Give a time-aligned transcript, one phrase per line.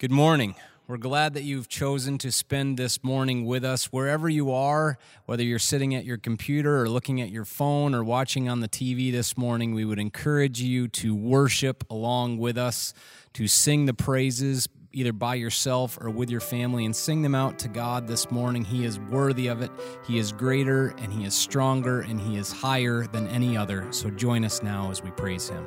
[0.00, 0.54] Good morning.
[0.88, 5.42] We're glad that you've chosen to spend this morning with us wherever you are, whether
[5.42, 9.12] you're sitting at your computer or looking at your phone or watching on the TV
[9.12, 9.74] this morning.
[9.74, 12.94] We would encourage you to worship along with us,
[13.34, 17.58] to sing the praises either by yourself or with your family and sing them out
[17.58, 18.64] to God this morning.
[18.64, 19.70] He is worthy of it.
[20.06, 23.86] He is greater and He is stronger and He is higher than any other.
[23.92, 25.66] So join us now as we praise Him.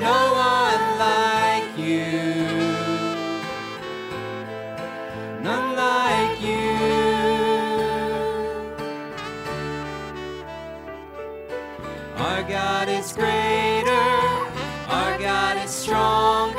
[0.00, 2.12] No one like you.
[5.42, 6.68] None like you.
[12.16, 14.08] Our God is greater.
[14.88, 16.58] Our God is stronger.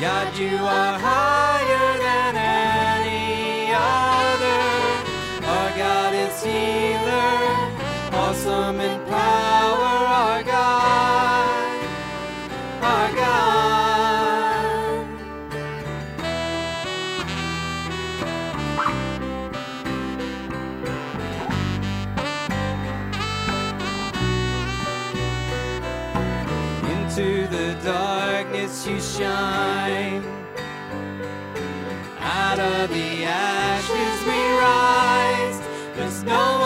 [0.00, 1.17] God, you are higher
[36.28, 36.57] no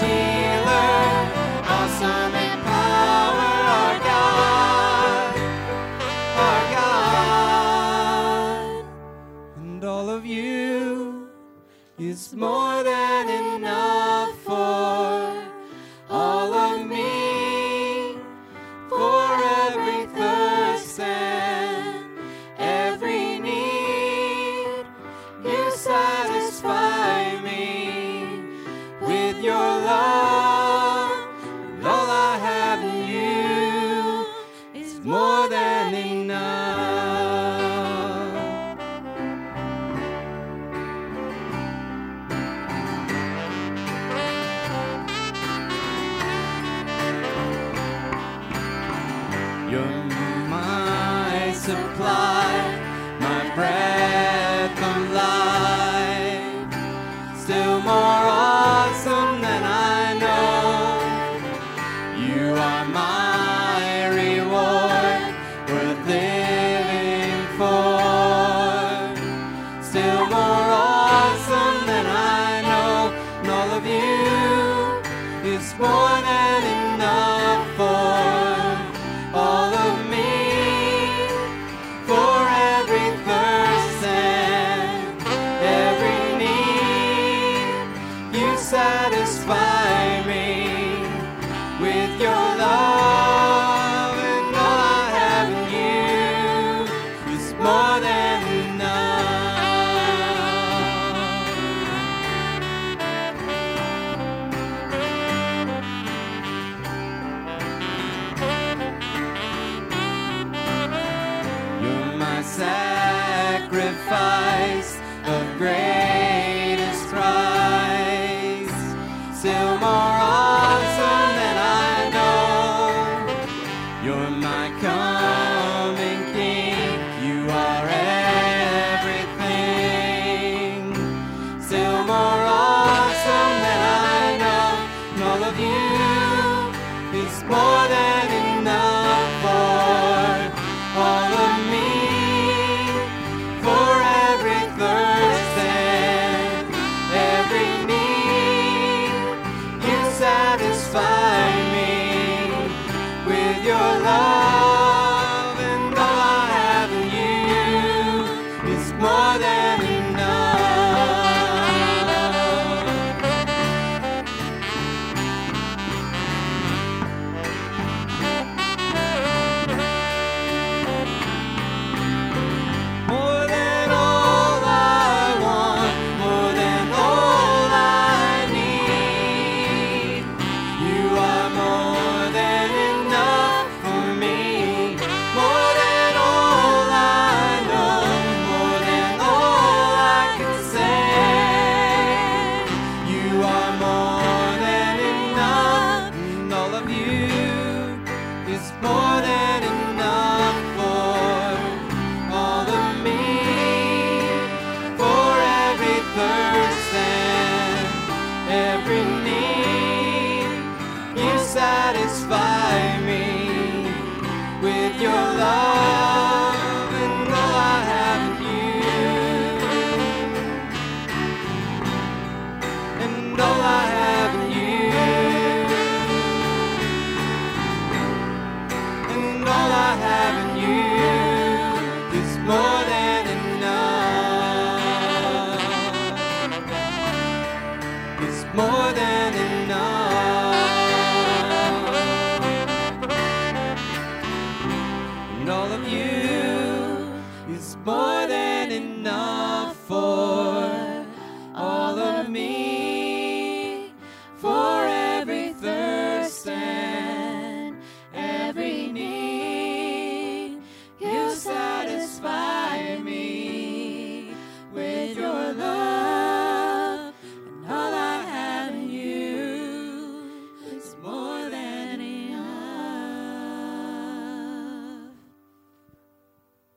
[0.00, 0.35] God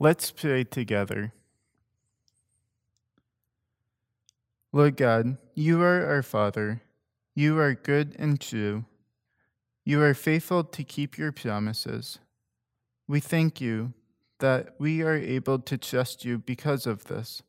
[0.02, 1.34] Let's pray together.
[4.72, 6.82] Lord God, you are our Father.
[7.36, 8.86] You are good and true.
[9.84, 12.20] You are faithful to keep your promises.
[13.10, 13.94] We thank you
[14.40, 17.44] that we are able to trust you because of this.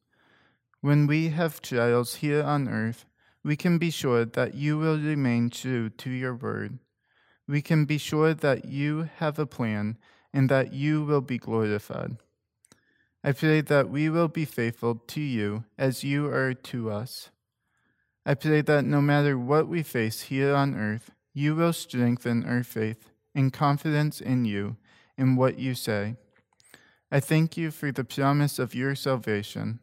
[0.81, 3.05] When we have trials here on earth,
[3.45, 6.81] we can be sure that you will remain true to your word.
[7.47, 9.99] We can be sure that you have a plan
[10.33, 12.17] and that you will be glorified.
[13.23, 17.29] I pray that we will be faithful to you as you are to us.
[18.25, 22.63] I pray that no matter what we face here on earth, you will strengthen our
[22.63, 24.77] faith and confidence in you
[25.19, 26.17] and what you say.
[27.13, 29.81] I thank you for the promise of your salvation.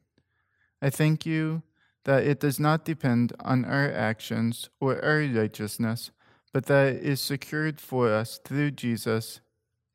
[0.82, 1.62] I thank you
[2.06, 6.10] that it does not depend on our actions or our righteousness,
[6.54, 9.42] but that it is secured for us through Jesus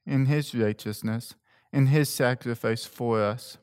[0.06, 1.34] in his righteousness
[1.72, 3.58] and his sacrifice for us.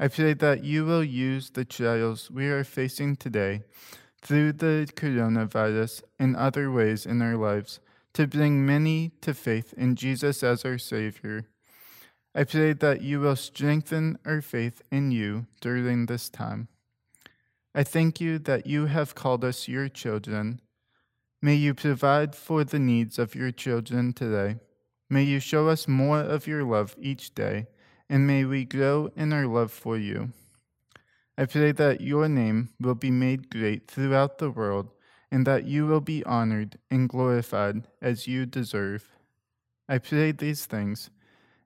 [0.00, 3.62] I pray that you will use the trials we are facing today
[4.20, 7.80] through the coronavirus and other ways in our lives
[8.14, 11.46] to bring many to faith in Jesus as our Savior.
[12.34, 16.68] I pray that you will strengthen our faith in you during this time.
[17.74, 20.60] I thank you that you have called us your children.
[21.40, 24.56] May you provide for the needs of your children today.
[25.12, 27.66] May you show us more of your love each day,
[28.08, 30.30] and may we grow in our love for you.
[31.36, 34.88] I pray that your name will be made great throughout the world
[35.30, 39.04] and that you will be honored and glorified as you deserve.
[39.86, 41.10] I pray these things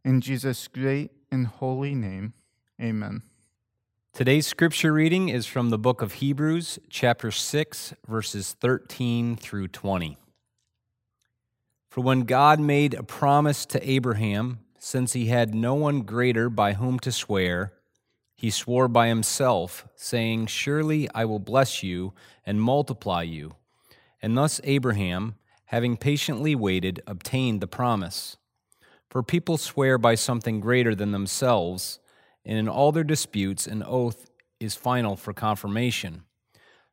[0.04, 2.34] in Jesus' great and holy name.
[2.82, 3.22] Amen.
[4.12, 10.18] Today's scripture reading is from the book of Hebrews, chapter 6, verses 13 through 20.
[11.96, 16.74] For when God made a promise to Abraham, since he had no one greater by
[16.74, 17.72] whom to swear,
[18.34, 22.12] he swore by himself, saying, Surely I will bless you
[22.44, 23.54] and multiply you.
[24.20, 28.36] And thus Abraham, having patiently waited, obtained the promise.
[29.08, 31.98] For people swear by something greater than themselves,
[32.44, 34.28] and in all their disputes, an oath
[34.60, 36.25] is final for confirmation.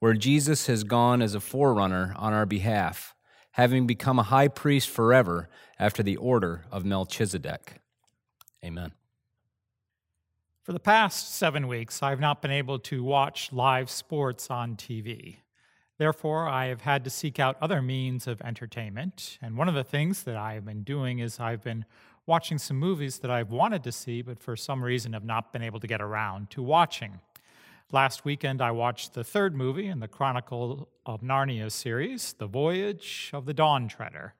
[0.00, 3.14] where Jesus has gone as a forerunner on our behalf,
[3.52, 7.80] having become a high priest forever after the order of Melchizedek.
[8.64, 8.92] Amen.
[10.62, 15.36] For the past seven weeks, I've not been able to watch live sports on TV.
[15.98, 19.38] Therefore, I have had to seek out other means of entertainment.
[19.42, 21.84] And one of the things that I have been doing is I've been
[22.24, 25.62] watching some movies that I've wanted to see, but for some reason have not been
[25.62, 27.20] able to get around to watching.
[27.92, 33.32] Last weekend, I watched the third movie in the Chronicle of Narnia series, The Voyage
[33.34, 34.34] of the Dawn Treader.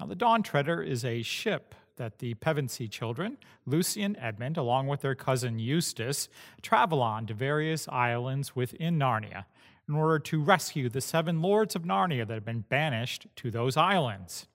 [0.00, 4.88] Now, the Dawn Treader is a ship that the Pevensie children, Lucy and Edmund, along
[4.88, 6.28] with their cousin Eustace,
[6.60, 9.44] travel on to various islands within Narnia
[9.88, 13.76] in order to rescue the seven lords of Narnia that have been banished to those
[13.76, 14.48] islands.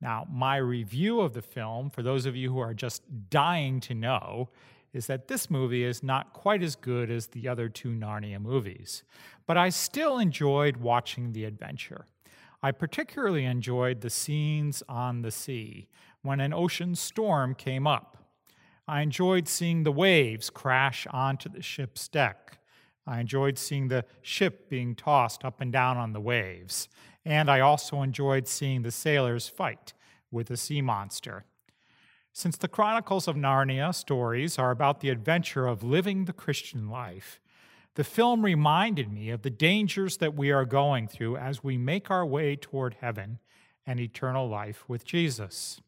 [0.00, 3.94] Now, my review of the film, for those of you who are just dying to
[3.94, 4.48] know,
[4.94, 9.02] is that this movie is not quite as good as the other two Narnia movies,
[9.46, 12.06] but I still enjoyed watching the adventure.
[12.62, 15.88] I particularly enjoyed the scenes on the sea
[16.22, 18.16] when an ocean storm came up.
[18.86, 22.58] I enjoyed seeing the waves crash onto the ship's deck.
[23.06, 26.88] I enjoyed seeing the ship being tossed up and down on the waves.
[27.24, 29.92] And I also enjoyed seeing the sailors fight
[30.30, 31.44] with the sea monster.
[32.36, 37.40] Since the Chronicles of Narnia stories are about the adventure of living the Christian life,
[37.94, 42.10] the film reminded me of the dangers that we are going through as we make
[42.10, 43.38] our way toward heaven
[43.86, 45.80] and eternal life with Jesus.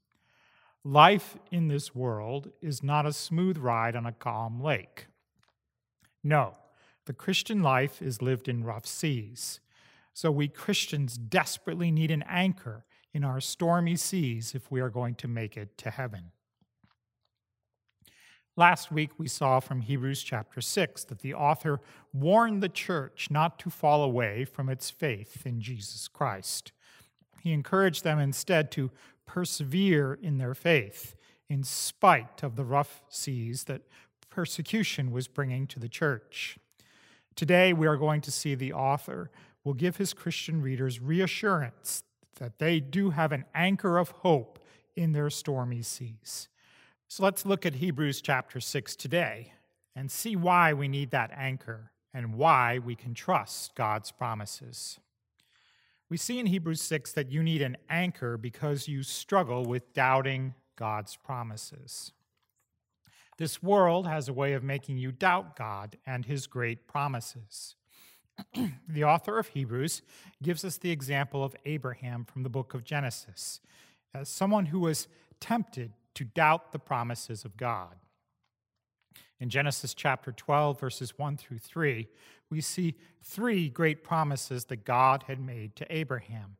[0.84, 5.08] Life in this world is not a smooth ride on a calm lake.
[6.22, 6.56] No,
[7.06, 9.58] the Christian life is lived in rough seas.
[10.14, 15.16] So we Christians desperately need an anchor in our stormy seas if we are going
[15.16, 16.30] to make it to heaven.
[18.58, 21.78] Last week, we saw from Hebrews chapter 6 that the author
[22.14, 26.72] warned the church not to fall away from its faith in Jesus Christ.
[27.42, 28.90] He encouraged them instead to
[29.26, 31.14] persevere in their faith
[31.50, 33.82] in spite of the rough seas that
[34.30, 36.56] persecution was bringing to the church.
[37.34, 39.30] Today, we are going to see the author
[39.64, 42.04] will give his Christian readers reassurance
[42.36, 44.58] that they do have an anchor of hope
[44.94, 46.48] in their stormy seas.
[47.08, 49.52] So let's look at Hebrews chapter 6 today
[49.94, 54.98] and see why we need that anchor and why we can trust God's promises.
[56.10, 60.54] We see in Hebrews 6 that you need an anchor because you struggle with doubting
[60.74, 62.12] God's promises.
[63.38, 67.76] This world has a way of making you doubt God and his great promises.
[68.88, 70.02] the author of Hebrews
[70.42, 73.60] gives us the example of Abraham from the book of Genesis
[74.12, 75.06] as someone who was
[75.38, 77.94] tempted to doubt the promises of God.
[79.38, 82.08] In Genesis chapter 12, verses 1 through 3,
[82.50, 86.56] we see three great promises that God had made to Abraham.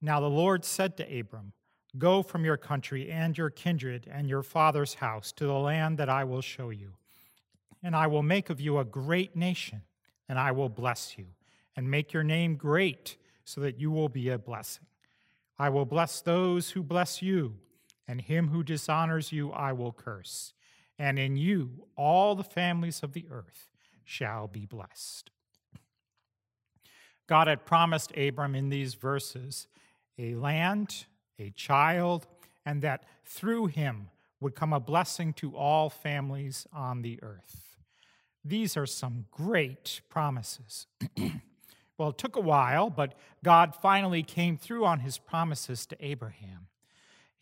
[0.00, 1.52] Now the Lord said to Abram,
[1.98, 6.08] Go from your country and your kindred and your father's house to the land that
[6.08, 6.94] I will show you.
[7.82, 9.82] And I will make of you a great nation,
[10.28, 11.26] and I will bless you,
[11.76, 14.86] and make your name great, so that you will be a blessing.
[15.58, 17.54] I will bless those who bless you,
[18.06, 20.52] and him who dishonors you I will curse.
[20.98, 23.68] And in you all the families of the earth
[24.04, 25.30] shall be blessed.
[27.26, 29.66] God had promised Abram in these verses
[30.18, 31.06] a land,
[31.38, 32.26] a child,
[32.64, 34.08] and that through him
[34.40, 37.76] would come a blessing to all families on the earth.
[38.44, 40.86] These are some great promises.
[41.98, 46.68] well, it took a while, but God finally came through on his promises to Abraham.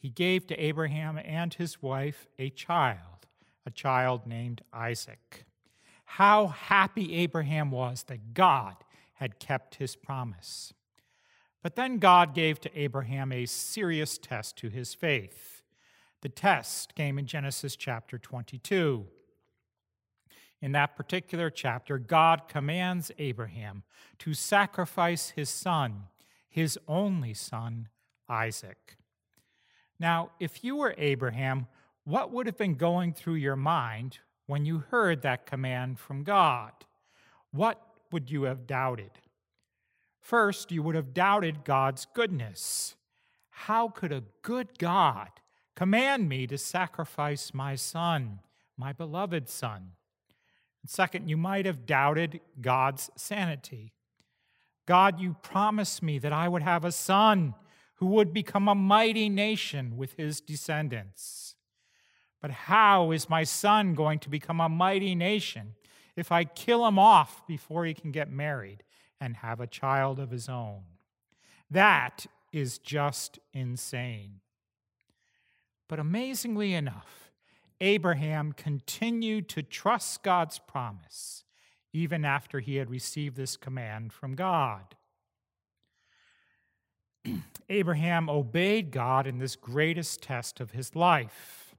[0.03, 3.29] He gave to Abraham and his wife a child,
[3.65, 5.45] a child named Isaac.
[6.05, 8.75] How happy Abraham was that God
[9.15, 10.75] had kept his promise.
[11.63, 15.63] But then God gave to Abraham a serious test to his faith.
[16.23, 19.07] The test came in Genesis chapter 22.
[20.61, 23.85] In that particular chapter, God commands Abraham
[24.19, 26.09] to sacrifice his son,
[26.51, 27.87] his only son,
[28.29, 28.97] Isaac.
[30.03, 31.69] Now, if you were Abraham,
[32.03, 36.73] what would have been going through your mind when you heard that command from God?
[37.53, 37.81] What
[38.11, 39.13] would you have doubted?
[40.21, 42.97] First, you would have doubted God's goodness.
[43.51, 45.29] How could a good God
[45.77, 48.41] command me to sacrifice my son,
[48.77, 49.93] my beloved son?
[50.85, 53.93] Second, you might have doubted God's sanity.
[54.85, 57.55] God, you promised me that I would have a son
[58.03, 61.55] who would become a mighty nation with his descendants.
[62.41, 65.77] But how is my son going to become a mighty nation
[66.17, 68.83] if I kill him off before he can get married
[69.21, 70.81] and have a child of his own?
[71.71, 74.41] That is just insane.
[75.87, 77.31] But amazingly enough,
[77.81, 81.45] Abraham continued to trust God's promise
[81.93, 84.97] even after he had received this command from God.
[87.69, 91.75] Abraham obeyed God in this greatest test of his life.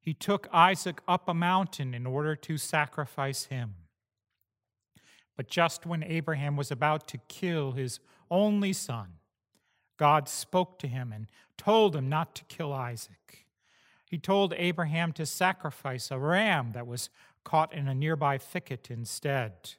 [0.00, 3.74] He took Isaac up a mountain in order to sacrifice him.
[5.36, 9.14] But just when Abraham was about to kill his only son,
[9.96, 13.46] God spoke to him and told him not to kill Isaac.
[14.06, 17.10] He told Abraham to sacrifice a ram that was
[17.44, 19.74] caught in a nearby thicket instead.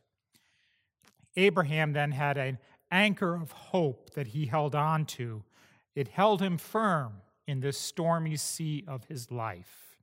[1.36, 2.58] Abraham then had an
[2.92, 5.44] anchor of hope that he held on to.
[5.96, 9.98] It held him firm in this stormy sea of his life.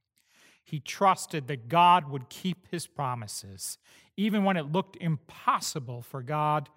[0.65, 3.79] He trusted that God would keep his promises,
[4.17, 6.69] even when it looked impossible for God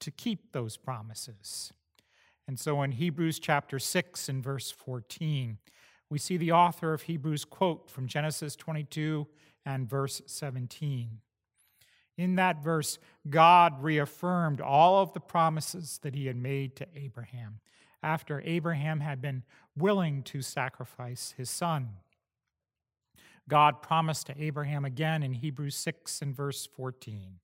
[0.00, 1.72] to keep those promises.
[2.46, 5.58] And so in Hebrews chapter 6 and verse 14,
[6.08, 9.26] we see the author of Hebrews quote from Genesis 22
[9.66, 11.20] and verse 17.
[12.16, 12.98] In that verse,
[13.28, 17.60] God reaffirmed all of the promises that he had made to Abraham
[18.02, 19.42] after Abraham had been
[19.76, 21.88] willing to sacrifice his son.
[23.48, 27.40] God promised to Abraham again in Hebrews 6 and verse 14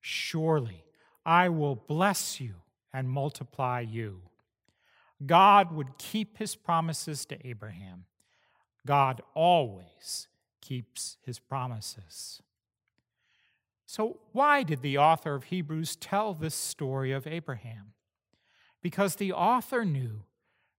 [0.00, 0.84] Surely
[1.26, 2.54] I will bless you
[2.92, 4.22] and multiply you.
[5.26, 8.04] God would keep his promises to Abraham.
[8.86, 10.28] God always
[10.60, 12.40] keeps his promises.
[13.90, 17.94] So, why did the author of Hebrews tell this story of Abraham?
[18.82, 20.24] Because the author knew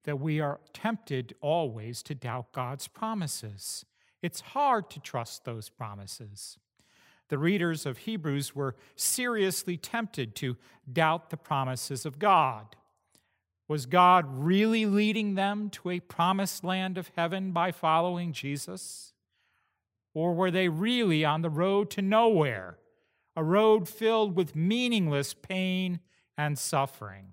[0.04, 3.84] that we are tempted always to doubt God's promises.
[4.22, 6.60] It's hard to trust those promises.
[7.30, 10.56] The readers of Hebrews were seriously tempted to
[10.92, 12.76] doubt the promises of God.
[13.68, 19.14] Was God really leading them to a promised land of heaven by following Jesus?
[20.14, 22.78] Or were they really on the road to nowhere?
[23.40, 26.02] A road filled with meaningless pain
[26.38, 27.32] and suffering.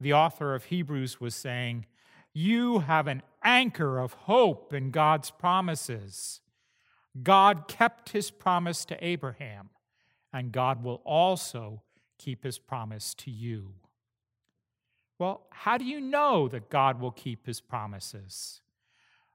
[0.00, 1.86] The author of Hebrews was saying,
[2.32, 6.40] You have an anchor of hope in God's promises.
[7.20, 9.70] God kept his promise to Abraham,
[10.32, 11.82] and God will also
[12.16, 13.74] keep his promise to you.
[15.18, 18.60] Well, how do you know that God will keep his promises?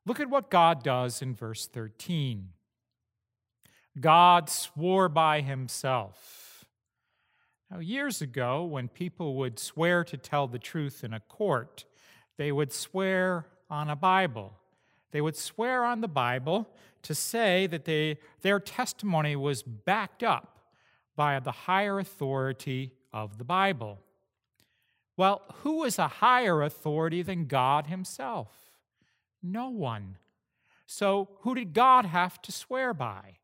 [0.06, 2.54] Look at what God does in verse 13.
[4.00, 6.66] God swore by himself.
[7.70, 11.86] Now, years ago, when people would swear to tell the truth in a court,
[12.38, 14.54] they would swear on a Bible.
[15.12, 16.70] They would swear on the Bible
[17.04, 20.60] to say that they, their testimony was backed up
[21.16, 24.00] by the higher authority of the Bible.
[25.18, 28.52] Well, who is a higher authority than God Himself?
[29.42, 30.18] No one.
[30.86, 33.38] So, who did God have to swear by?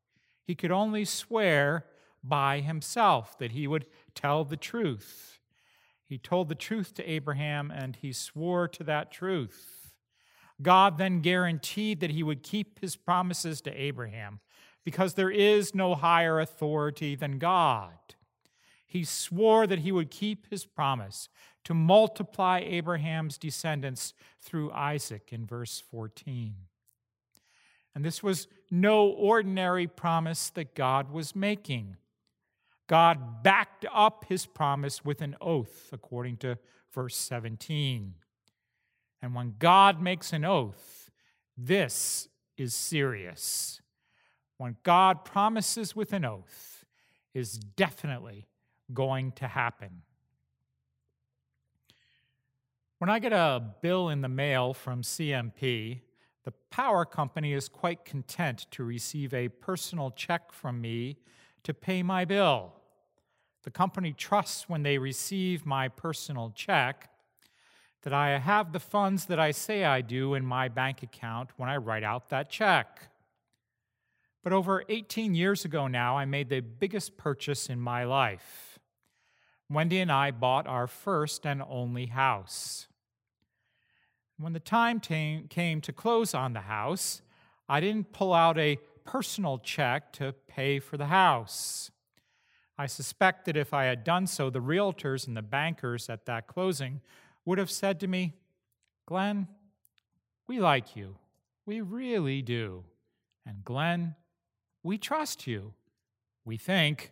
[0.44, 1.86] He could only swear
[2.24, 5.40] by himself that he would tell the truth.
[6.06, 9.94] He told the truth to Abraham and he swore to that truth.
[10.62, 14.40] God then guaranteed that he would keep his promises to Abraham
[14.86, 17.98] because there is no higher authority than God.
[18.86, 21.30] He swore that he would keep his promise
[21.64, 26.56] to multiply Abraham's descendants through Isaac in verse 14.
[27.96, 31.96] And this was no ordinary promise that God was making.
[32.88, 36.58] God backed up his promise with an oath, according to
[36.92, 38.16] verse 17.
[39.22, 41.12] And when God makes an oath,
[41.56, 43.80] this is serious.
[44.58, 46.84] When God promises with an oath,
[47.34, 48.48] is definitely
[48.94, 50.04] going to happen.
[53.00, 56.02] When I get a bill in the mail from CMP,
[56.44, 61.18] the power company is quite content to receive a personal check from me
[61.64, 62.74] to pay my bill.
[63.64, 67.10] The company trusts when they receive my personal check
[68.02, 71.70] that I have the funds that I say I do in my bank account when
[71.70, 73.10] I write out that check.
[74.44, 78.78] But over 18 years ago now, I made the biggest purchase in my life.
[79.70, 82.88] Wendy and I bought our first and only house.
[84.38, 87.22] When the time came to close on the house,
[87.69, 91.91] I didn't pull out a personal check to pay for the house.
[92.78, 96.48] I suspect that if I had done so, the realtors and the bankers at that
[96.48, 97.02] closing
[97.46, 98.34] would have said to me,
[99.06, 99.48] Glenn,
[100.48, 101.17] we like you.
[101.65, 102.84] We really do.
[103.46, 104.15] And Glenn,
[104.82, 105.74] we trust you.
[106.43, 107.12] We think.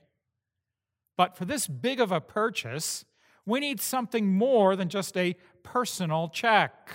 [1.15, 3.05] But for this big of a purchase,
[3.45, 6.89] we need something more than just a personal check.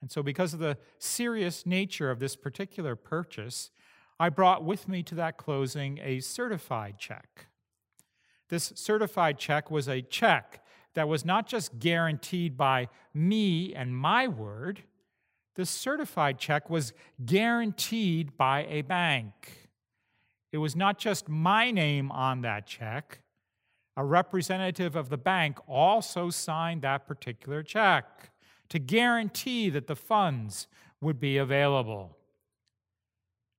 [0.00, 3.70] And so, because of the serious nature of this particular purchase,
[4.20, 7.46] I brought with me to that closing a certified check.
[8.48, 14.26] This certified check was a check that was not just guaranteed by me and my
[14.26, 14.82] word,
[15.54, 16.92] the certified check was
[17.24, 19.68] guaranteed by a bank.
[20.52, 23.20] It was not just my name on that check,
[23.96, 28.30] a representative of the bank also signed that particular check
[28.70, 30.66] to guarantee that the funds
[31.00, 32.16] would be available.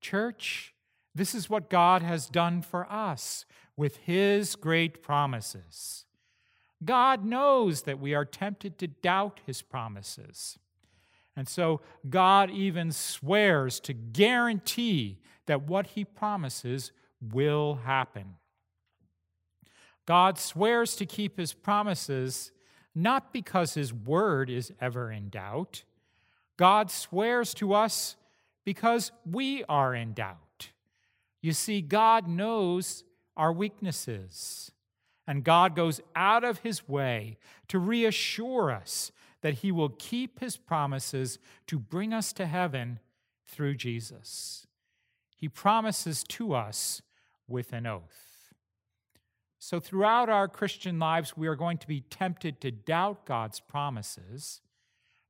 [0.02, 0.74] Church,
[1.16, 3.46] this is what God has done for us
[3.76, 6.06] with His great promises.
[6.84, 10.60] God knows that we are tempted to doubt His promises.
[11.36, 16.92] And so God even swears to guarantee that what He promises
[17.22, 18.36] will happen.
[20.06, 22.52] God swears to keep His promises
[22.96, 25.84] not because his word is ever in doubt.
[26.58, 28.16] God swears to us
[28.66, 30.70] because we are in doubt.
[31.42, 33.04] You see, God knows
[33.38, 34.72] our weaknesses,
[35.26, 37.38] and God goes out of his way
[37.70, 43.00] to reassure us that he will keep his promises to bring us to heaven
[43.48, 44.68] through Jesus.
[45.38, 47.02] He promises to us
[47.48, 48.29] with an oath.
[49.62, 54.62] So, throughout our Christian lives, we are going to be tempted to doubt God's promises,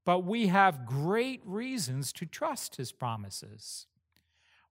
[0.06, 3.88] but we have great reasons to trust His promises.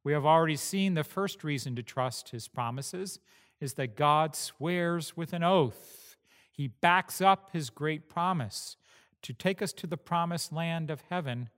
[0.04, 3.18] We have already seen the first reason to trust His promises
[3.60, 6.16] is that God swears with an oath.
[6.52, 8.76] He backs up His great promise
[9.22, 11.50] to take us to the promised land of heaven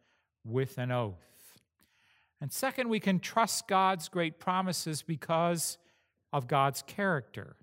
[0.42, 1.58] with an oath.
[2.40, 5.76] And second, we can trust God's great promises because
[6.32, 7.56] of God's character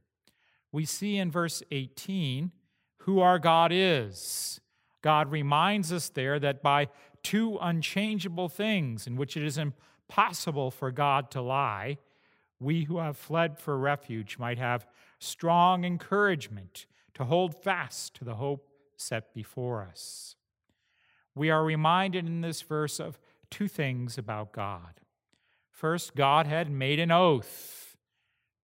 [0.71, 2.51] we see in verse 18
[2.99, 4.59] who our God is.
[5.01, 6.89] God reminds us there that by
[7.23, 11.97] two unchangeable things in which it is impossible for God to lie,
[12.59, 14.87] we who have fled for refuge might have
[15.19, 20.35] strong encouragement to hold fast to the hope set before us.
[21.35, 25.01] We are reminded in this verse of two things about God.
[25.71, 27.86] First, God had made an oath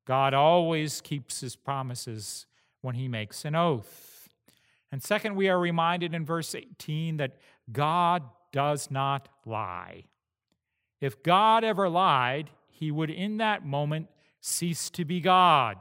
[0.05, 2.45] God always keeps his promises
[2.81, 4.29] when he makes an oath.
[4.91, 7.37] And second, we are reminded in verse 18 that
[7.71, 10.03] God does not lie.
[11.01, 14.07] If God ever lied, he would in that moment
[14.39, 15.77] cease to be God.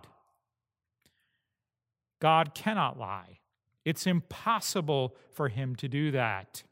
[2.21, 3.41] God cannot lie.
[3.85, 6.63] It's impossible for him to do that.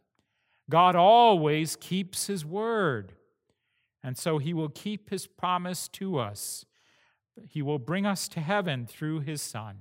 [0.71, 3.13] God always keeps his word.
[4.03, 6.65] And so he will keep his promise to us
[7.49, 9.77] he will bring us to heaven through his Son.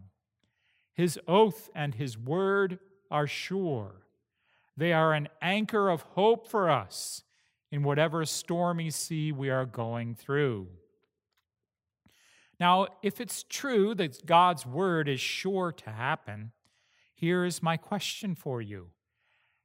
[0.93, 4.05] His oath and his word are sure.
[4.75, 7.23] They are an anchor of hope for us
[7.71, 10.67] in whatever stormy sea we are going through.
[12.59, 16.51] Now, if it's true that God's word is sure to happen,
[17.13, 18.87] here is my question for you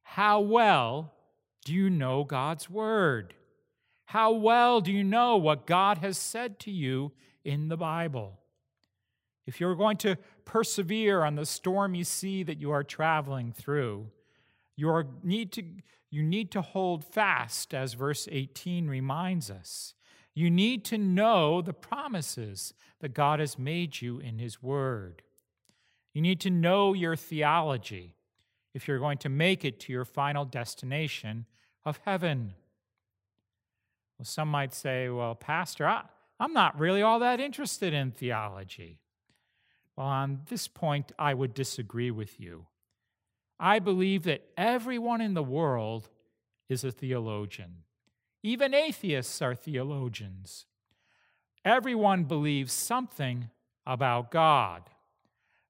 [0.02, 1.14] How well
[1.64, 3.34] do you know God's Word?
[4.06, 7.12] How well do you know what God has said to you
[7.44, 8.40] in the Bible?
[9.46, 14.06] If you're going to persevere on the stormy sea that you are traveling through,
[14.76, 15.62] you, are, need to,
[16.10, 19.94] you need to hold fast, as verse 18 reminds us.
[20.34, 25.22] You need to know the promises that God has made you in His Word.
[26.12, 28.14] You need to know your theology
[28.72, 31.46] if you're going to make it to your final destination
[31.84, 32.54] of heaven.
[34.18, 36.02] Well, some might say, well, Pastor, I,
[36.44, 38.98] am not really all that interested in theology.
[39.96, 42.66] Well, on this point, I would disagree with you.
[43.60, 46.10] I believe that everyone in the world
[46.68, 47.84] is a theologian.
[48.42, 50.66] Even atheists are theologians.
[51.64, 53.48] Everyone believes something
[53.86, 54.82] about God.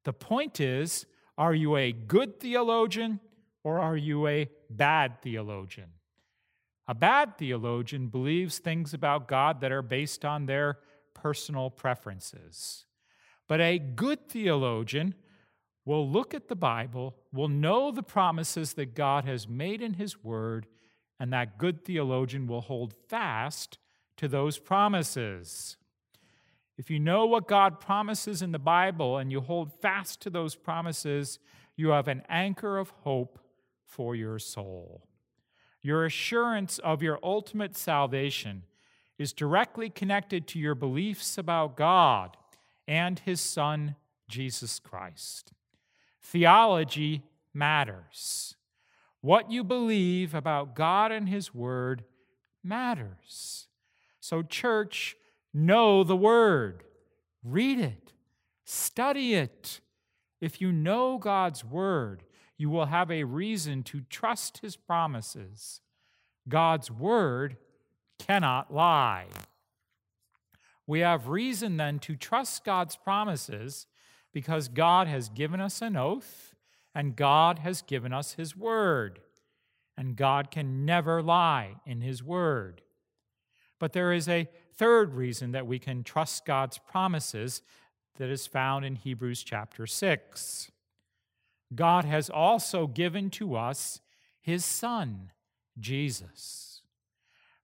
[0.05, 1.07] The point is
[1.37, 3.21] are you a good theologian
[3.65, 5.91] or are you a bad theologian?
[6.87, 10.79] A bad theologian believes things about God that are based on their
[11.15, 12.85] personal preferences.
[13.49, 15.15] But a good theologian
[15.85, 20.23] will look at the Bible, will know the promises that God has made in His
[20.23, 20.67] Word,
[21.19, 23.79] and that good theologian will hold fast
[24.17, 25.77] to those promises.
[26.77, 30.57] If you know what God promises in the Bible and you hold fast to those
[30.57, 31.39] promises,
[31.77, 33.39] you have an anchor of hope
[33.85, 35.07] for your soul.
[35.85, 38.63] Your assurance of your ultimate salvation
[39.19, 42.39] is directly connected to your beliefs about God
[42.89, 43.95] and His Son,
[44.27, 45.53] Jesus Christ.
[46.23, 48.57] Theology matters.
[49.21, 52.05] What you believe about God and His Word
[52.63, 53.69] matters.
[54.21, 55.19] So, church,
[55.53, 56.85] know the Word,
[57.43, 58.15] read it,
[58.65, 59.81] study it.
[60.41, 62.24] If you know God's Word,
[62.57, 65.81] you will have a reason to trust His promises.
[66.49, 67.57] God's Word
[68.19, 69.27] cannot lie.
[70.87, 73.87] We have reason then to trust God's promises
[74.33, 76.55] because God has given us an oath
[76.95, 79.21] and God has given us His word.
[79.97, 82.83] And God can never lie in His word.
[83.79, 87.63] But there is a third reason that we can trust God's promises
[88.17, 90.71] that is found in Hebrews chapter 6.
[91.75, 94.01] God has also given to us
[94.41, 95.33] His Son,
[95.79, 96.83] Jesus.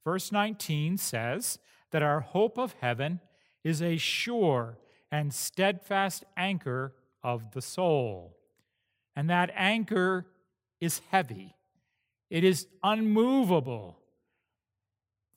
[0.04, 1.58] Verse 19 says,
[1.90, 3.20] that our hope of heaven
[3.64, 4.78] is a sure
[5.10, 8.36] and steadfast anchor of the soul.
[9.16, 10.26] And that anchor
[10.80, 11.56] is heavy,
[12.30, 13.96] it is unmovable.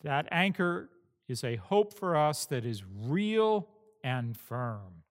[0.03, 0.89] That anchor
[1.29, 3.69] is a hope for us that is real
[4.03, 5.03] and firm.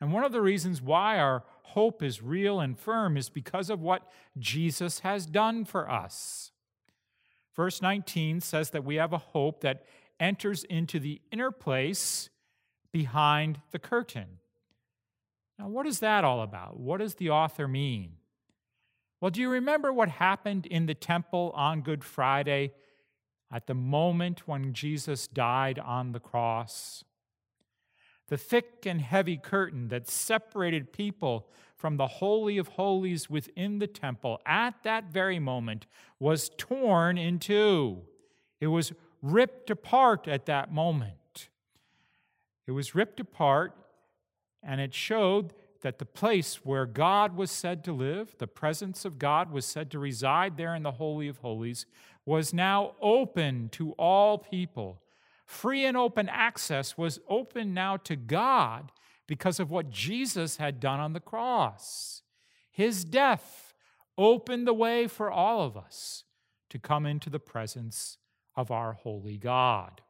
[0.00, 3.80] And one of the reasons why our hope is real and firm is because of
[3.80, 6.52] what Jesus has done for us.
[7.54, 9.84] Verse 19 says that we have a hope that
[10.18, 12.30] enters into the inner place
[12.92, 14.38] behind the curtain.
[15.58, 16.80] Now, what is that all about?
[16.80, 18.12] What does the author mean?
[19.20, 22.72] Well, do you remember what happened in the temple on Good Friday
[23.52, 27.04] at the moment when Jesus died on the cross?
[28.30, 33.86] The thick and heavy curtain that separated people from the Holy of Holies within the
[33.86, 35.86] temple at that very moment
[36.18, 38.02] was torn in two.
[38.60, 41.48] It was ripped apart at that moment.
[42.66, 43.74] It was ripped apart,
[44.62, 49.18] and it showed that the place where God was said to live, the presence of
[49.18, 51.84] God was said to reside there in the Holy of Holies,
[52.24, 55.00] was now open to all people.
[55.50, 58.92] Free and open access was open now to God
[59.26, 62.22] because of what Jesus had done on the cross.
[62.70, 63.74] His death
[64.16, 66.22] opened the way for all of us
[66.68, 68.16] to come into the presence
[68.54, 70.02] of our holy God.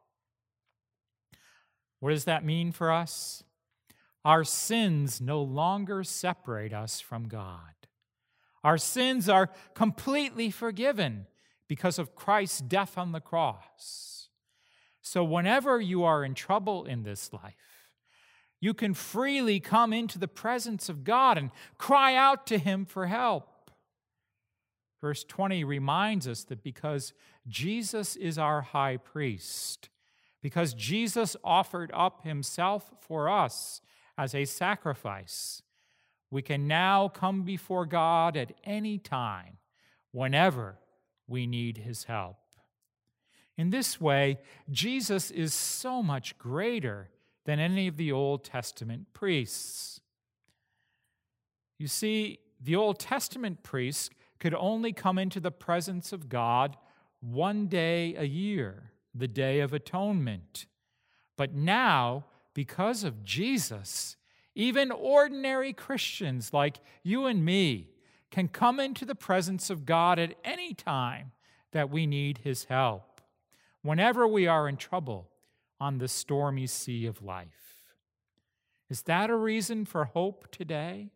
[1.99, 3.43] What does that mean for us?
[4.23, 7.87] Our sins no longer separate us from God.
[8.63, 11.25] Our sins are completely forgiven
[11.67, 14.20] because of Christ's death on the cross.
[15.01, 17.55] So, whenever you are in trouble in this life,
[18.59, 23.07] you can freely come into the presence of God and cry out to Him for
[23.07, 23.51] help.
[25.01, 27.13] Verse 20 reminds us that because
[27.47, 29.89] Jesus is our high priest,
[30.43, 33.81] because Jesus offered up himself for us
[34.15, 35.63] as a sacrifice,
[36.29, 39.57] we can now come before God at any time,
[40.11, 40.77] whenever
[41.27, 42.37] we need his help.
[43.61, 44.39] In this way,
[44.71, 47.11] Jesus is so much greater
[47.45, 50.01] than any of the Old Testament priests.
[51.77, 56.75] You see, the Old Testament priests could only come into the presence of God
[57.19, 60.65] one day a year, the Day of Atonement.
[61.37, 64.17] But now, because of Jesus,
[64.55, 67.91] even ordinary Christians like you and me
[68.31, 71.31] can come into the presence of God at any time
[71.73, 73.10] that we need His help,
[73.81, 75.29] whenever we are in trouble
[75.79, 77.93] on the stormy sea of life.
[78.89, 81.11] Is that a reason for hope today?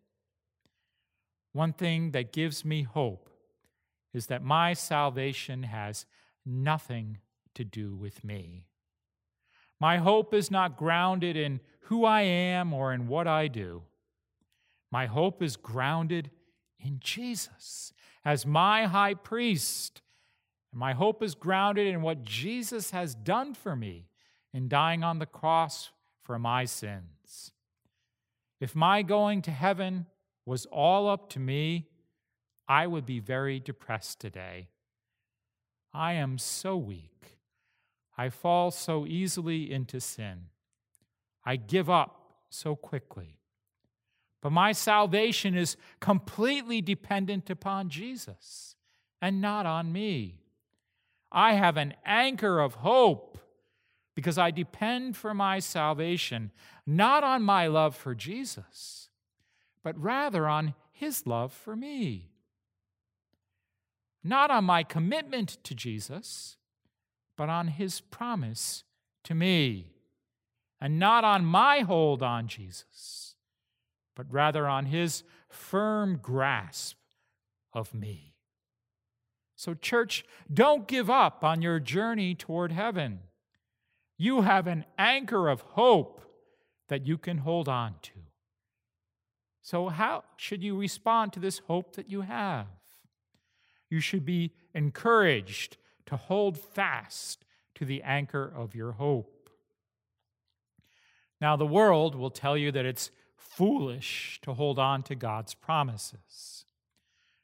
[1.52, 3.30] One thing that gives me hope
[4.12, 6.06] is that my salvation has
[6.44, 7.18] nothing
[7.54, 8.66] to do with me.
[9.78, 13.82] My hope is not grounded in who I am or in what I do.
[14.90, 16.30] My hope is grounded
[16.80, 17.92] in Jesus
[18.24, 20.00] as my high priest.
[20.76, 24.10] My hope is grounded in what Jesus has done for me
[24.52, 25.90] in dying on the cross
[26.22, 27.50] for my sins.
[28.60, 30.04] If my going to heaven
[30.44, 31.88] was all up to me,
[32.68, 34.68] I would be very depressed today.
[35.94, 37.38] I am so weak.
[38.18, 40.48] I fall so easily into sin.
[41.42, 43.38] I give up so quickly.
[44.42, 48.76] But my salvation is completely dependent upon Jesus
[49.22, 50.42] and not on me.
[51.36, 53.38] I have an anchor of hope
[54.16, 56.50] because I depend for my salvation
[56.84, 59.08] not on my love for Jesus,
[59.84, 62.30] but rather on his love for me
[64.26, 66.56] not on my commitment to Jesus,
[67.36, 68.82] but on his promise
[69.24, 69.92] to me,
[70.80, 73.36] and not on my hold on Jesus,
[74.14, 76.96] but rather on his firm grasp
[77.72, 78.35] of me.
[79.56, 83.20] So, church, don't give up on your journey toward heaven.
[84.18, 86.20] You have an anchor of hope
[86.88, 88.12] that you can hold on to.
[89.62, 92.66] So, how should you respond to this hope that you have?
[93.88, 99.50] you should be encouraged to hold fast to the anchor of your hope.
[101.40, 106.64] Now, the world will tell you that it's foolish to hold on to God's promises.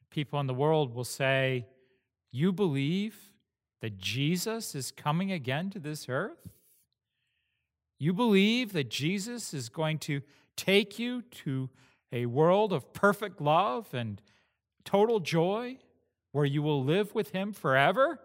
[0.09, 1.67] People in the world will say,
[2.33, 3.31] You believe
[3.79, 6.49] that Jesus is coming again to this earth?
[7.97, 10.19] You believe that Jesus is going to
[10.57, 11.69] take you to
[12.11, 14.21] a world of perfect love and
[14.83, 15.77] total joy?
[16.33, 18.19] where you will live with him forever?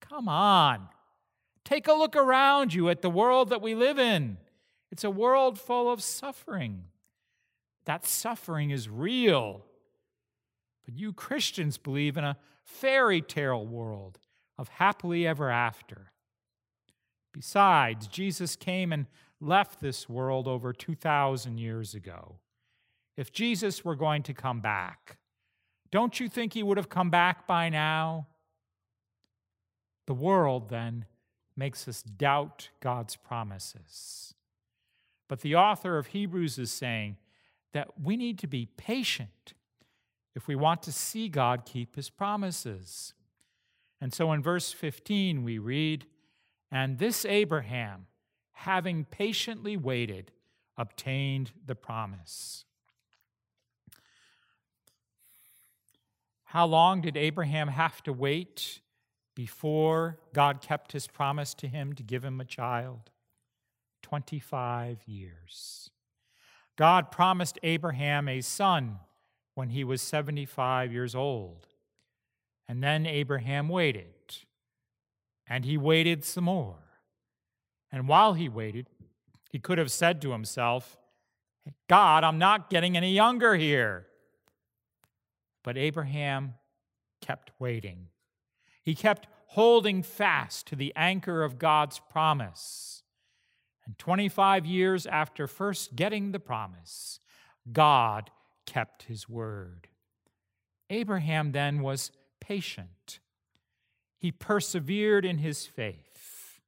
[0.00, 0.88] Come on.
[1.64, 4.38] Take a look around you at the world that we live in.
[4.90, 6.84] It's a world full of suffering.
[7.84, 9.64] That suffering is real.
[10.84, 12.38] But you Christians believe in a
[12.70, 14.18] fairy tale world
[14.56, 16.12] of happily ever after.
[17.32, 19.06] Besides, Jesus came and
[19.40, 22.38] left this world over 2,000 years ago.
[23.16, 25.18] If Jesus were going to come back,
[25.90, 28.28] don't you think he would have come back by now?
[30.06, 31.06] The world then
[31.56, 34.34] makes us doubt God's promises.
[35.28, 37.16] But the author of Hebrews is saying
[37.72, 39.54] that we need to be patient
[40.34, 43.14] if we want to see God keep his promises.
[44.00, 46.06] And so in verse 15, we read,
[46.70, 48.06] And this Abraham,
[48.52, 50.32] having patiently waited,
[50.76, 52.64] obtained the promise.
[56.44, 58.80] How long did Abraham have to wait
[59.36, 63.10] before God kept his promise to him to give him a child?
[64.02, 65.90] 25 years.
[66.76, 68.98] God promised Abraham a son
[69.60, 71.66] when he was 75 years old.
[72.66, 74.14] And then Abraham waited.
[75.46, 76.78] And he waited some more.
[77.92, 78.86] And while he waited,
[79.50, 80.96] he could have said to himself,
[81.90, 84.06] God, I'm not getting any younger here.
[85.62, 86.54] But Abraham
[87.20, 88.06] kept waiting.
[88.82, 93.02] He kept holding fast to the anchor of God's promise.
[93.84, 97.20] And 25 years after first getting the promise,
[97.70, 98.30] God
[98.66, 99.88] kept his word.
[100.88, 103.20] Abraham then was patient.
[104.18, 106.60] He persevered in his faith.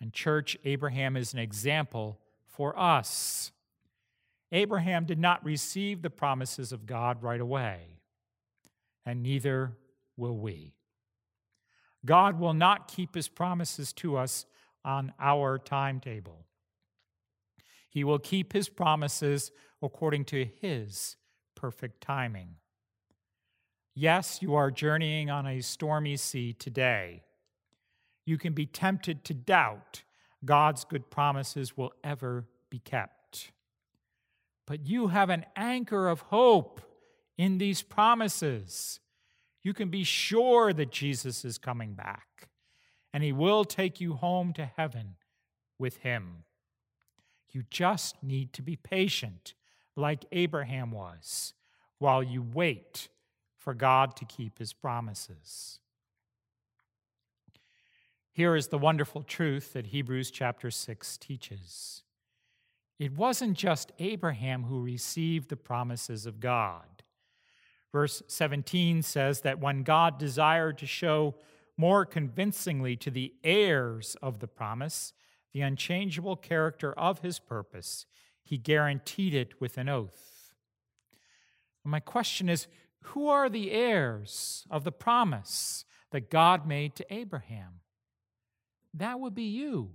[0.00, 3.52] And, church, Abraham is an example for us.
[4.52, 7.98] Abraham did not receive the promises of God right away,
[9.04, 9.72] and neither
[10.16, 10.74] will we.
[12.04, 14.46] God will not keep his promises to us
[14.84, 16.46] on our timetable.
[17.94, 21.16] He will keep his promises according to his
[21.54, 22.56] perfect timing.
[23.94, 27.22] Yes, you are journeying on a stormy sea today.
[28.26, 30.02] You can be tempted to doubt
[30.44, 33.14] God's good promises will ever be kept
[34.66, 36.80] but you have an anchor of hope
[37.36, 39.00] in these promises.
[39.62, 42.48] You can be sure that Jesus is coming back,
[43.12, 45.16] and he will take you home to heaven
[45.78, 46.44] with him.
[47.54, 49.54] You just need to be patient,
[49.96, 51.54] like Abraham was,
[51.98, 53.08] while you wait
[53.56, 55.78] for God to keep his promises.
[58.32, 62.02] Here is the wonderful truth that Hebrews chapter 6 teaches.
[62.98, 67.04] It wasn't just Abraham who received the promises of God.
[67.92, 71.36] Verse 17 says that when God desired to show
[71.76, 75.12] more convincingly to the heirs of the promise
[75.54, 78.04] the unchangeable character of his purpose,
[78.42, 80.52] he guaranteed it with an oath.
[81.84, 82.66] My question is
[83.08, 87.80] who are the heirs of the promise that God made to Abraham?
[88.92, 89.90] That would be you,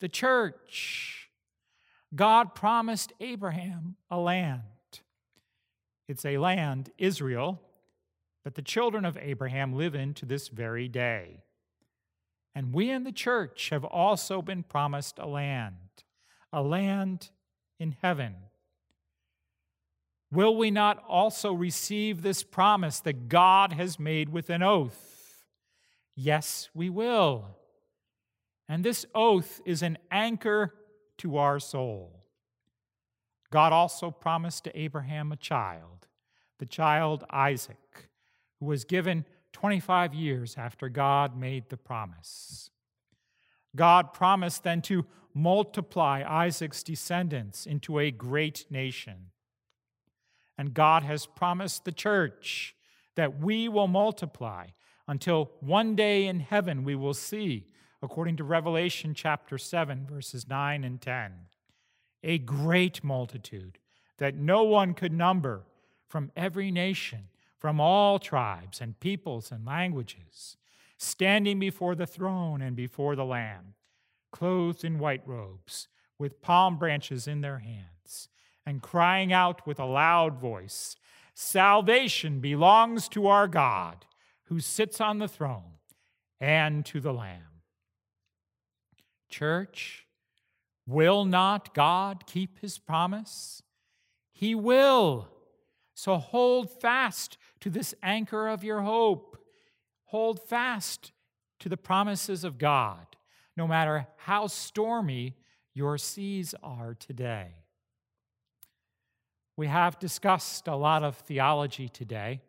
[0.00, 1.28] the church.
[2.14, 4.62] God promised Abraham a land.
[6.06, 7.60] It's a land, Israel,
[8.44, 11.42] that the children of Abraham live in to this very day.
[12.58, 15.76] And we in the church have also been promised a land,
[16.52, 17.30] a land
[17.78, 18.34] in heaven.
[20.32, 25.44] Will we not also receive this promise that God has made with an oath?
[26.16, 27.44] Yes, we will.
[28.68, 30.74] And this oath is an anchor
[31.18, 32.24] to our soul.
[33.52, 36.08] God also promised to Abraham a child,
[36.58, 38.08] the child Isaac,
[38.58, 42.70] who was given 25 years after God made the promise.
[43.76, 49.30] God promised then to multiply Isaac's descendants into a great nation.
[50.56, 52.74] And God has promised the church
[53.14, 54.68] that we will multiply
[55.06, 57.66] until one day in heaven we will see
[58.02, 61.32] according to Revelation chapter 7, verses 9 and 10.
[62.24, 63.78] A great multitude
[64.18, 65.64] that no one could number
[66.08, 67.28] from every nation,
[67.58, 70.56] from all tribes and peoples and languages,
[70.96, 73.74] standing before the throne and before the Lamb,
[74.32, 75.88] clothed in white robes,
[76.18, 78.28] with palm branches in their hands,
[78.66, 80.96] and crying out with a loud voice
[81.40, 84.04] Salvation belongs to our God,
[84.46, 85.78] who sits on the throne,
[86.40, 87.62] and to the Lamb.
[89.28, 90.04] Church,
[90.84, 93.62] will not God keep his promise?
[94.32, 95.28] He will.
[95.98, 99.36] So hold fast to this anchor of your hope.
[100.04, 101.10] Hold fast
[101.58, 103.16] to the promises of God,
[103.56, 105.34] no matter how stormy
[105.74, 107.48] your seas are today.
[109.56, 112.42] We have discussed a lot of theology today,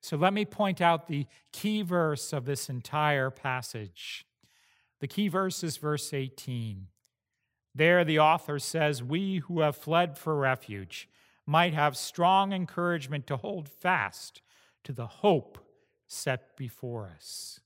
[0.00, 4.26] so let me point out the key verse of this entire passage.
[4.98, 6.88] The key verse is verse 18.
[7.76, 11.08] There, the author says, We who have fled for refuge
[11.46, 14.42] might have strong encouragement to hold fast
[14.84, 15.58] to the hope
[16.06, 17.60] set before us.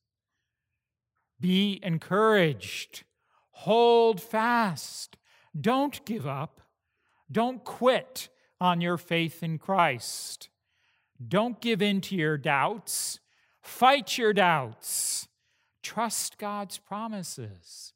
[1.41, 3.05] Be encouraged.
[3.51, 5.17] Hold fast.
[5.59, 6.61] Don't give up.
[7.31, 8.29] Don't quit
[8.61, 10.49] on your faith in Christ.
[11.27, 13.21] Don't give in to your doubts.
[13.63, 15.29] Fight your doubts.
[15.83, 17.93] Trust God's promises.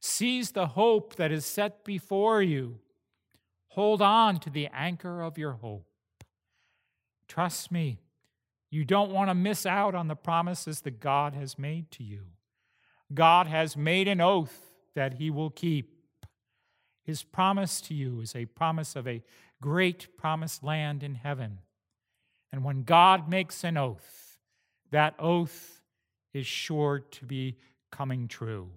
[0.00, 2.78] Seize the hope that is set before you.
[3.74, 5.88] Hold on to the anchor of your hope.
[7.26, 7.98] Trust me,
[8.70, 12.26] you don't want to miss out on the promises that God has made to you.
[13.12, 16.04] God has made an oath that he will keep.
[17.02, 19.24] His promise to you is a promise of a
[19.60, 21.58] great promised land in heaven.
[22.52, 24.38] And when God makes an oath,
[24.92, 25.82] that oath
[26.32, 27.58] is sure to be
[27.90, 28.70] coming true.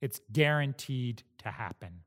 [0.00, 2.00] It's guaranteed to happen.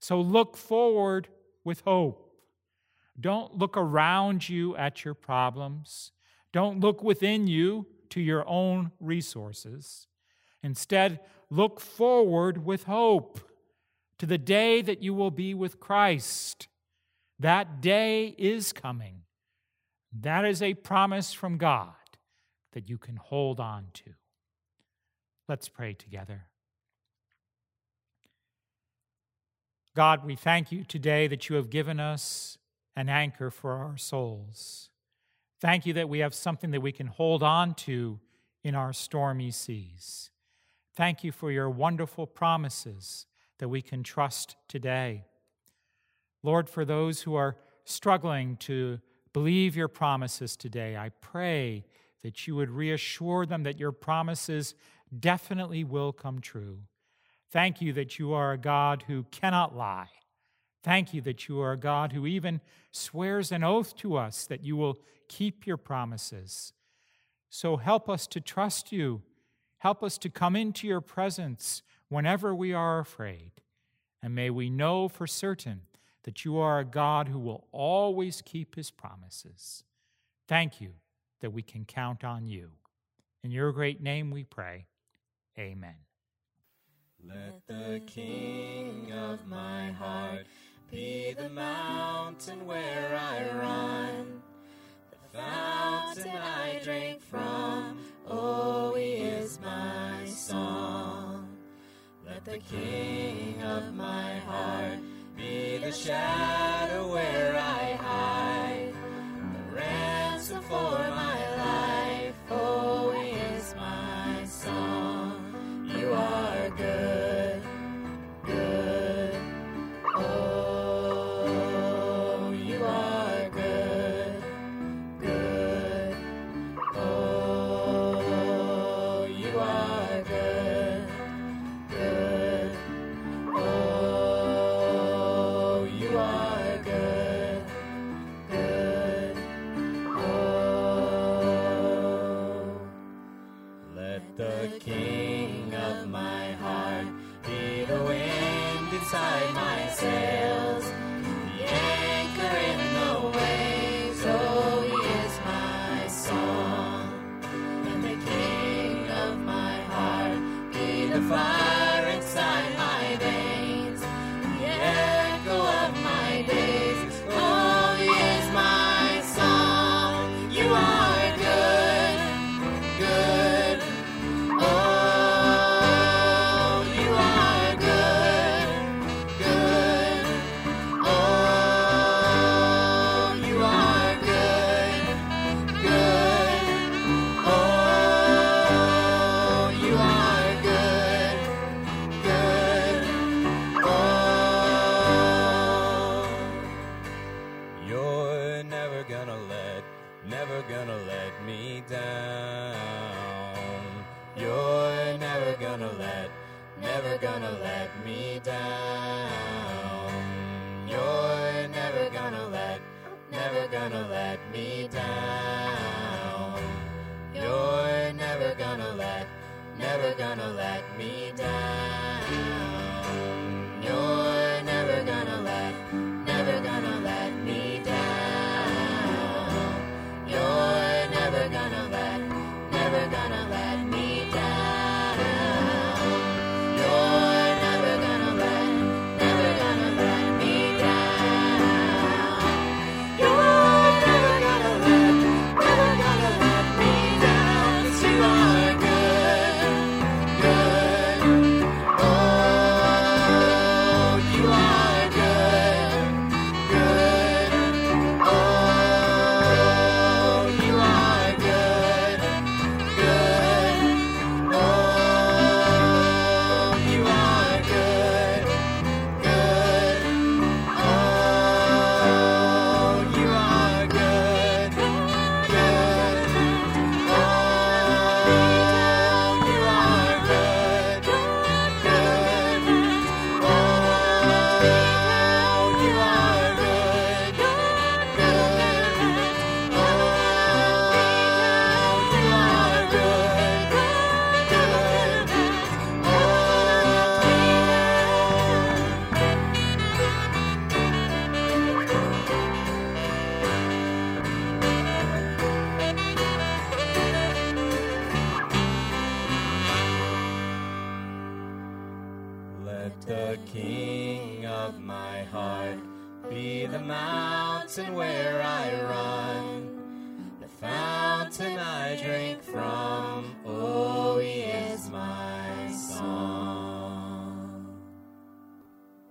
[0.00, 1.28] So look forward
[1.64, 2.30] with hope.
[3.18, 6.12] Don't look around you at your problems.
[6.52, 10.06] Don't look within you to your own resources.
[10.62, 13.40] Instead, look forward with hope
[14.18, 16.68] to the day that you will be with Christ.
[17.38, 19.22] That day is coming.
[20.12, 21.94] That is a promise from God
[22.72, 24.10] that you can hold on to.
[25.48, 26.46] Let's pray together.
[30.00, 32.56] God, we thank you today that you have given us
[32.96, 34.88] an anchor for our souls.
[35.60, 38.18] Thank you that we have something that we can hold on to
[38.64, 40.30] in our stormy seas.
[40.96, 43.26] Thank you for your wonderful promises
[43.58, 45.26] that we can trust today.
[46.42, 49.00] Lord, for those who are struggling to
[49.34, 51.84] believe your promises today, I pray
[52.22, 54.74] that you would reassure them that your promises
[55.20, 56.78] definitely will come true.
[57.50, 60.08] Thank you that you are a God who cannot lie.
[60.82, 64.64] Thank you that you are a God who even swears an oath to us that
[64.64, 64.98] you will
[65.28, 66.72] keep your promises.
[67.50, 69.22] So help us to trust you.
[69.78, 73.52] Help us to come into your presence whenever we are afraid.
[74.22, 75.82] And may we know for certain
[76.24, 79.84] that you are a God who will always keep his promises.
[80.46, 80.92] Thank you
[81.40, 82.70] that we can count on you.
[83.42, 84.86] In your great name we pray.
[85.58, 86.09] Amen.
[87.28, 90.46] Let the King of my heart
[90.90, 94.42] be the mountain where I run,
[95.10, 97.98] the fountain I drink from.
[98.26, 101.48] Oh, he is my song.
[102.24, 104.98] Let the King of my heart
[105.36, 108.94] be the shadow where I hide,
[109.52, 111.09] the ransom for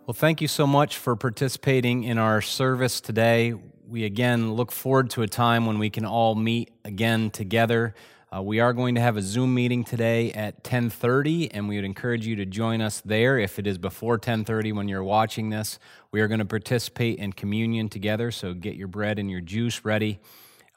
[0.10, 3.54] Well, thank you so much for participating in our service today.
[3.88, 7.94] We again look forward to a time when we can all meet again together.
[8.36, 11.86] Uh, we are going to have a Zoom meeting today at 10:30, and we would
[11.86, 13.38] encourage you to join us there.
[13.38, 15.78] If it is before 10:30 when you're watching this,
[16.12, 18.32] we are going to participate in communion together.
[18.32, 20.20] So get your bread and your juice ready.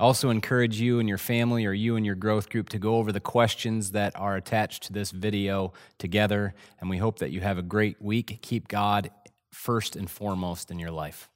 [0.03, 3.13] Also, encourage you and your family, or you and your growth group, to go over
[3.13, 6.55] the questions that are attached to this video together.
[6.81, 8.41] And we hope that you have a great week.
[8.43, 9.11] Keep God
[9.53, 11.29] first and foremost in your life?